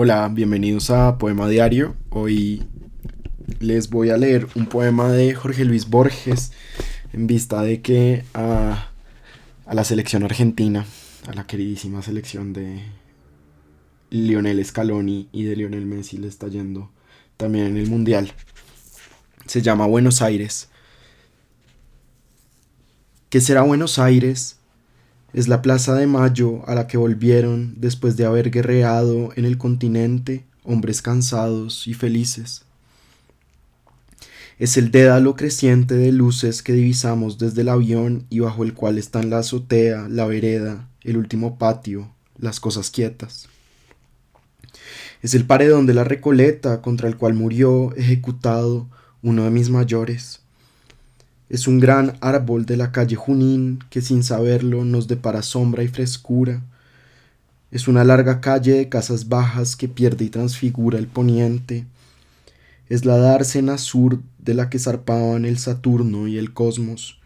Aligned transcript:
Hola, 0.00 0.28
bienvenidos 0.28 0.90
a 0.90 1.18
Poema 1.18 1.48
Diario. 1.48 1.96
Hoy 2.10 2.62
les 3.58 3.90
voy 3.90 4.10
a 4.10 4.16
leer 4.16 4.46
un 4.54 4.66
poema 4.66 5.10
de 5.10 5.34
Jorge 5.34 5.64
Luis 5.64 5.90
Borges 5.90 6.52
en 7.12 7.26
vista 7.26 7.62
de 7.62 7.82
que 7.82 8.24
a, 8.32 8.92
la 9.68 9.82
selección 9.82 10.22
argentina, 10.22 10.86
a 11.26 11.34
la 11.34 11.48
queridísima 11.48 12.00
selección 12.00 12.52
de 12.52 12.80
Lionel 14.10 14.64
Scaloni 14.64 15.30
y 15.32 15.42
de 15.42 15.56
Lionel 15.56 15.84
Messi 15.84 16.16
le 16.16 16.28
está 16.28 16.46
yendo 16.46 16.92
también 17.36 17.66
en 17.66 17.76
el 17.76 17.88
Mundial. 17.88 18.32
Se 19.46 19.62
llama 19.62 19.88
Buenos 19.88 20.22
Aires. 20.22 20.68
¿Qué 23.30 23.40
será 23.40 23.62
Buenos 23.62 23.98
Aires? 23.98 24.57
Es 25.34 25.46
la 25.46 25.60
Plaza 25.60 25.94
de 25.94 26.06
Mayo 26.06 26.66
a 26.66 26.74
la 26.74 26.86
que 26.86 26.96
volvieron 26.96 27.74
después 27.76 28.16
de 28.16 28.24
haber 28.24 28.50
guerreado 28.50 29.30
en 29.36 29.44
el 29.44 29.58
continente 29.58 30.44
hombres 30.64 31.02
cansados 31.02 31.86
y 31.86 31.92
felices. 31.92 32.62
Es 34.58 34.78
el 34.78 34.90
dédalo 34.90 35.36
creciente 35.36 35.94
de 35.94 36.12
luces 36.12 36.62
que 36.62 36.72
divisamos 36.72 37.38
desde 37.38 37.60
el 37.60 37.68
avión 37.68 38.24
y 38.30 38.40
bajo 38.40 38.64
el 38.64 38.72
cual 38.72 38.96
están 38.96 39.28
la 39.28 39.38
azotea, 39.38 40.08
la 40.08 40.26
vereda, 40.26 40.88
el 41.02 41.18
último 41.18 41.58
patio, 41.58 42.10
las 42.38 42.58
cosas 42.58 42.90
quietas. 42.90 43.48
Es 45.22 45.34
el 45.34 45.44
paredón 45.44 45.84
de 45.86 45.94
la 45.94 46.04
Recoleta 46.04 46.80
contra 46.80 47.06
el 47.06 47.16
cual 47.16 47.34
murió 47.34 47.94
ejecutado 47.96 48.88
uno 49.22 49.44
de 49.44 49.50
mis 49.50 49.68
mayores. 49.68 50.40
Es 51.48 51.66
un 51.66 51.80
gran 51.80 52.18
árbol 52.20 52.66
de 52.66 52.76
la 52.76 52.92
calle 52.92 53.16
Junín 53.16 53.78
que 53.88 54.02
sin 54.02 54.22
saberlo 54.22 54.84
nos 54.84 55.08
depara 55.08 55.42
sombra 55.42 55.82
y 55.82 55.88
frescura. 55.88 56.62
Es 57.70 57.88
una 57.88 58.04
larga 58.04 58.42
calle 58.42 58.72
de 58.74 58.88
casas 58.90 59.28
bajas 59.28 59.74
que 59.74 59.88
pierde 59.88 60.26
y 60.26 60.28
transfigura 60.28 60.98
el 60.98 61.06
poniente. 61.06 61.86
Es 62.90 63.06
la 63.06 63.16
dársena 63.16 63.78
sur 63.78 64.20
de 64.38 64.54
la 64.54 64.68
que 64.68 64.78
zarpaban 64.78 65.46
el 65.46 65.58
Saturno 65.58 66.28
y 66.28 66.36
el 66.36 66.52
cosmos. 66.52 67.18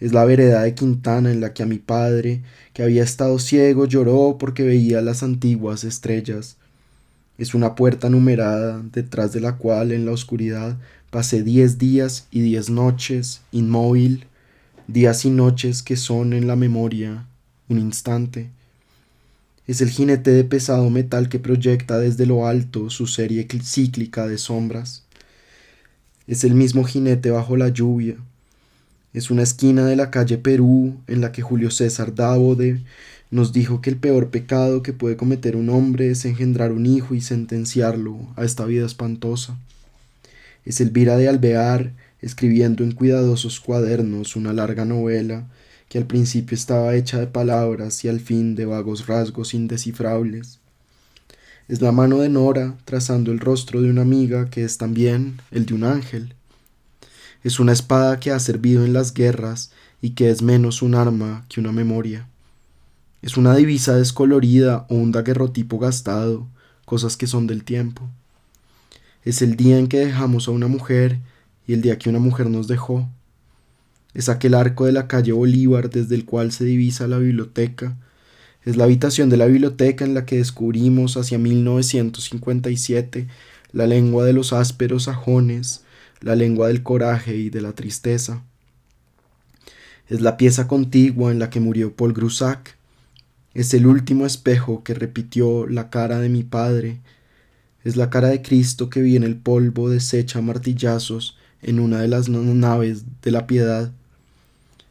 Es 0.00 0.12
la 0.12 0.26
vereda 0.26 0.62
de 0.62 0.74
Quintana 0.74 1.32
en 1.32 1.40
la 1.40 1.54
que 1.54 1.62
a 1.62 1.66
mi 1.66 1.78
padre, 1.78 2.42
que 2.74 2.82
había 2.82 3.02
estado 3.02 3.38
ciego, 3.38 3.86
lloró 3.86 4.36
porque 4.38 4.64
veía 4.64 5.00
las 5.00 5.22
antiguas 5.22 5.84
estrellas. 5.84 6.58
Es 7.38 7.54
una 7.54 7.74
puerta 7.74 8.08
numerada, 8.08 8.82
detrás 8.92 9.32
de 9.32 9.40
la 9.40 9.56
cual 9.56 9.92
en 9.92 10.06
la 10.06 10.12
oscuridad 10.12 10.78
pasé 11.10 11.42
diez 11.42 11.78
días 11.78 12.26
y 12.30 12.40
diez 12.40 12.70
noches 12.70 13.42
inmóvil, 13.52 14.26
días 14.88 15.24
y 15.24 15.30
noches 15.30 15.82
que 15.82 15.96
son 15.96 16.32
en 16.32 16.46
la 16.46 16.56
memoria 16.56 17.26
un 17.68 17.78
instante. 17.78 18.50
Es 19.66 19.80
el 19.80 19.90
jinete 19.90 20.30
de 20.30 20.44
pesado 20.44 20.88
metal 20.90 21.28
que 21.28 21.38
proyecta 21.38 21.98
desde 21.98 22.26
lo 22.26 22.46
alto 22.46 22.88
su 22.90 23.06
serie 23.06 23.48
cíclica 23.62 24.26
de 24.26 24.38
sombras. 24.38 25.04
Es 26.26 26.44
el 26.44 26.54
mismo 26.54 26.84
jinete 26.84 27.30
bajo 27.30 27.56
la 27.56 27.68
lluvia. 27.68 28.16
Es 29.16 29.30
una 29.30 29.44
esquina 29.44 29.86
de 29.86 29.96
la 29.96 30.10
calle 30.10 30.36
Perú 30.36 30.94
en 31.06 31.22
la 31.22 31.32
que 31.32 31.40
Julio 31.40 31.70
César 31.70 32.14
Dávode 32.14 32.82
nos 33.30 33.50
dijo 33.50 33.80
que 33.80 33.88
el 33.88 33.96
peor 33.96 34.28
pecado 34.28 34.82
que 34.82 34.92
puede 34.92 35.16
cometer 35.16 35.56
un 35.56 35.70
hombre 35.70 36.10
es 36.10 36.26
engendrar 36.26 36.70
un 36.70 36.84
hijo 36.84 37.14
y 37.14 37.22
sentenciarlo 37.22 38.18
a 38.36 38.44
esta 38.44 38.66
vida 38.66 38.84
espantosa. 38.84 39.56
Es 40.66 40.82
Elvira 40.82 41.16
de 41.16 41.30
Alvear 41.30 41.94
escribiendo 42.20 42.84
en 42.84 42.92
cuidadosos 42.92 43.58
cuadernos 43.58 44.36
una 44.36 44.52
larga 44.52 44.84
novela 44.84 45.46
que 45.88 45.96
al 45.96 46.04
principio 46.04 46.54
estaba 46.54 46.94
hecha 46.94 47.18
de 47.18 47.26
palabras 47.26 48.04
y 48.04 48.08
al 48.08 48.20
fin 48.20 48.54
de 48.54 48.66
vagos 48.66 49.06
rasgos 49.06 49.54
indescifrables. 49.54 50.58
Es 51.68 51.80
la 51.80 51.90
mano 51.90 52.18
de 52.18 52.28
Nora 52.28 52.76
trazando 52.84 53.32
el 53.32 53.40
rostro 53.40 53.80
de 53.80 53.88
una 53.88 54.02
amiga 54.02 54.50
que 54.50 54.62
es 54.62 54.76
también 54.76 55.38
el 55.50 55.64
de 55.64 55.72
un 55.72 55.84
ángel. 55.84 56.35
Es 57.46 57.60
una 57.60 57.72
espada 57.72 58.18
que 58.18 58.32
ha 58.32 58.40
servido 58.40 58.84
en 58.84 58.92
las 58.92 59.14
guerras 59.14 59.70
y 60.02 60.10
que 60.16 60.30
es 60.30 60.42
menos 60.42 60.82
un 60.82 60.96
arma 60.96 61.44
que 61.48 61.60
una 61.60 61.70
memoria. 61.70 62.26
Es 63.22 63.36
una 63.36 63.54
divisa 63.54 63.94
descolorida 63.94 64.84
o 64.90 64.96
un 64.96 65.12
daguerrotipo 65.12 65.78
gastado, 65.78 66.48
cosas 66.84 67.16
que 67.16 67.28
son 67.28 67.46
del 67.46 67.62
tiempo. 67.62 68.02
Es 69.24 69.42
el 69.42 69.54
día 69.54 69.78
en 69.78 69.86
que 69.86 69.98
dejamos 70.04 70.48
a 70.48 70.50
una 70.50 70.66
mujer 70.66 71.20
y 71.68 71.74
el 71.74 71.82
día 71.82 72.00
que 72.00 72.10
una 72.10 72.18
mujer 72.18 72.50
nos 72.50 72.66
dejó. 72.66 73.08
Es 74.12 74.28
aquel 74.28 74.54
arco 74.54 74.86
de 74.86 74.90
la 74.90 75.06
calle 75.06 75.30
Bolívar 75.30 75.88
desde 75.88 76.16
el 76.16 76.24
cual 76.24 76.50
se 76.50 76.64
divisa 76.64 77.06
la 77.06 77.18
biblioteca. 77.18 77.96
Es 78.64 78.76
la 78.76 78.82
habitación 78.82 79.30
de 79.30 79.36
la 79.36 79.46
biblioteca 79.46 80.04
en 80.04 80.14
la 80.14 80.26
que 80.26 80.38
descubrimos 80.38 81.16
hacia 81.16 81.38
1957 81.38 83.28
la 83.70 83.86
lengua 83.86 84.24
de 84.24 84.32
los 84.32 84.52
ásperos 84.52 85.04
sajones, 85.04 85.85
la 86.20 86.36
lengua 86.36 86.68
del 86.68 86.82
coraje 86.82 87.36
y 87.36 87.50
de 87.50 87.60
la 87.60 87.72
tristeza. 87.72 88.42
Es 90.08 90.20
la 90.20 90.36
pieza 90.36 90.68
contigua 90.68 91.32
en 91.32 91.38
la 91.38 91.50
que 91.50 91.60
murió 91.60 91.94
Paul 91.94 92.12
Grusac, 92.12 92.76
es 93.56 93.72
el 93.72 93.86
último 93.86 94.26
espejo 94.26 94.84
que 94.84 94.92
repitió 94.92 95.66
la 95.66 95.88
cara 95.88 96.20
de 96.20 96.28
mi 96.28 96.42
padre. 96.42 96.98
Es 97.84 97.96
la 97.96 98.10
cara 98.10 98.28
de 98.28 98.42
Cristo 98.42 98.90
que 98.90 99.00
vi 99.00 99.16
en 99.16 99.22
el 99.22 99.34
polvo 99.34 99.88
deshecha 99.88 100.42
martillazos 100.42 101.38
en 101.62 101.80
una 101.80 102.02
de 102.02 102.08
las 102.08 102.28
naves 102.28 103.04
de 103.22 103.30
la 103.30 103.46
piedad. 103.46 103.92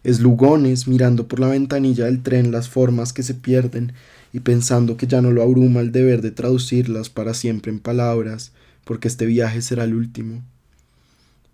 Es 0.03 0.19
Lugones 0.19 0.87
mirando 0.87 1.27
por 1.27 1.39
la 1.39 1.49
ventanilla 1.49 2.05
del 2.05 2.23
tren 2.23 2.51
las 2.51 2.67
formas 2.67 3.13
que 3.13 3.21
se 3.21 3.35
pierden 3.35 3.93
y 4.33 4.39
pensando 4.39 4.97
que 4.97 5.05
ya 5.05 5.21
no 5.21 5.29
lo 5.29 5.43
abruma 5.43 5.81
el 5.81 5.91
deber 5.91 6.23
de 6.23 6.31
traducirlas 6.31 7.11
para 7.11 7.35
siempre 7.35 7.71
en 7.71 7.77
palabras, 7.77 8.51
porque 8.83 9.09
este 9.09 9.27
viaje 9.27 9.61
será 9.61 9.83
el 9.83 9.93
último. 9.93 10.41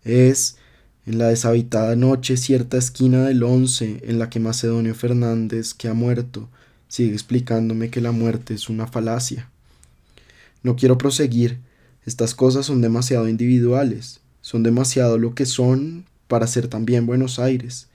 Es, 0.03 0.57
en 1.05 1.17
la 1.17 1.27
deshabitada 1.27 1.95
noche, 1.95 2.37
cierta 2.37 2.77
esquina 2.77 3.25
del 3.25 3.43
once 3.43 4.01
en 4.03 4.19
la 4.19 4.29
que 4.29 4.39
Macedonio 4.39 4.95
Fernández, 4.95 5.73
que 5.73 5.87
ha 5.87 5.93
muerto, 5.93 6.49
sigue 6.87 7.13
explicándome 7.13 7.89
que 7.89 8.01
la 8.01 8.11
muerte 8.11 8.53
es 8.53 8.69
una 8.69 8.87
falacia. 8.87 9.49
No 10.63 10.75
quiero 10.75 10.97
proseguir, 10.97 11.59
estas 12.05 12.35
cosas 12.35 12.65
son 12.65 12.81
demasiado 12.81 13.27
individuales, 13.27 14.19
son 14.41 14.63
demasiado 14.63 15.17
lo 15.17 15.35
que 15.35 15.45
son 15.45 16.05
para 16.27 16.47
ser 16.47 16.67
también 16.67 17.05
Buenos 17.05 17.39
Aires. 17.39 17.87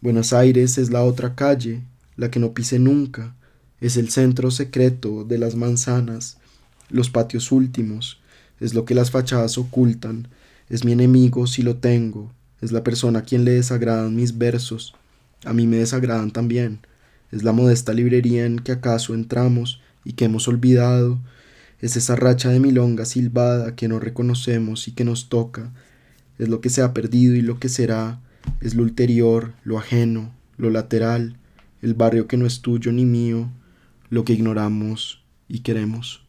Buenos 0.00 0.32
Aires 0.32 0.78
es 0.78 0.90
la 0.90 1.02
otra 1.02 1.34
calle, 1.34 1.82
la 2.16 2.30
que 2.30 2.40
no 2.40 2.52
pise 2.52 2.78
nunca, 2.78 3.34
es 3.80 3.96
el 3.96 4.10
centro 4.10 4.50
secreto 4.50 5.24
de 5.24 5.38
las 5.38 5.54
manzanas, 5.54 6.38
los 6.90 7.10
patios 7.10 7.52
últimos, 7.52 8.18
es 8.60 8.74
lo 8.74 8.84
que 8.84 8.94
las 8.94 9.10
fachadas 9.10 9.58
ocultan, 9.58 10.28
es 10.68 10.84
mi 10.84 10.92
enemigo 10.92 11.46
si 11.46 11.62
lo 11.62 11.76
tengo, 11.76 12.32
es 12.60 12.72
la 12.72 12.84
persona 12.84 13.20
a 13.20 13.22
quien 13.22 13.44
le 13.44 13.52
desagradan 13.52 14.14
mis 14.14 14.38
versos, 14.38 14.94
a 15.44 15.52
mí 15.52 15.66
me 15.66 15.76
desagradan 15.76 16.30
también, 16.30 16.80
es 17.30 17.42
la 17.42 17.52
modesta 17.52 17.92
librería 17.92 18.46
en 18.46 18.58
que 18.58 18.72
acaso 18.72 19.14
entramos 19.14 19.80
y 20.04 20.14
que 20.14 20.24
hemos 20.24 20.48
olvidado, 20.48 21.18
es 21.80 21.96
esa 21.96 22.16
racha 22.16 22.50
de 22.50 22.60
milonga 22.60 23.04
silbada 23.04 23.76
que 23.76 23.88
no 23.88 24.00
reconocemos 24.00 24.88
y 24.88 24.92
que 24.92 25.04
nos 25.04 25.28
toca, 25.28 25.72
es 26.38 26.48
lo 26.48 26.60
que 26.60 26.70
se 26.70 26.82
ha 26.82 26.92
perdido 26.92 27.34
y 27.34 27.42
lo 27.42 27.58
que 27.58 27.68
será, 27.68 28.20
es 28.60 28.74
lo 28.74 28.82
ulterior, 28.82 29.52
lo 29.64 29.78
ajeno, 29.78 30.32
lo 30.56 30.70
lateral, 30.70 31.36
el 31.82 31.94
barrio 31.94 32.26
que 32.26 32.36
no 32.36 32.46
es 32.46 32.60
tuyo 32.60 32.92
ni 32.92 33.04
mío, 33.04 33.48
lo 34.10 34.24
que 34.24 34.32
ignoramos 34.32 35.22
y 35.48 35.60
queremos. 35.60 36.24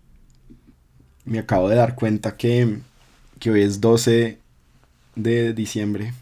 Me 1.26 1.40
acabo 1.40 1.70
de 1.70 1.76
dar 1.76 1.96
cuenta 1.96 2.38
que, 2.38 2.80
que 3.40 3.52
hoy 3.52 3.62
es 3.62 3.80
12 3.82 4.38
de 5.16 5.54
diciembre 5.54 6.14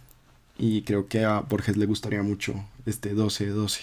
y 0.57 0.83
creo 0.83 1.07
que 1.07 1.25
a 1.25 1.39
Borges 1.41 1.77
le 1.77 1.85
gustaría 1.85 2.21
mucho 2.23 2.53
este 2.85 3.15
12-12 3.15 3.79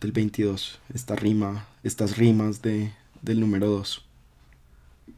del 0.00 0.12
22, 0.12 0.78
esta 0.94 1.14
rima, 1.14 1.66
estas 1.82 2.16
rimas 2.16 2.62
de, 2.62 2.92
del 3.22 3.40
número 3.40 3.68
2. 3.68 4.04